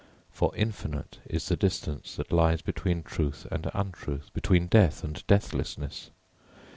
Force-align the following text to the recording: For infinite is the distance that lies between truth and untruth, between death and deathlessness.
For 0.31 0.51
infinite 0.55 1.19
is 1.27 1.47
the 1.47 1.55
distance 1.55 2.15
that 2.15 2.31
lies 2.31 2.63
between 2.63 3.03
truth 3.03 3.45
and 3.51 3.69
untruth, 3.75 4.31
between 4.33 4.65
death 4.65 5.03
and 5.03 5.23
deathlessness. 5.27 6.09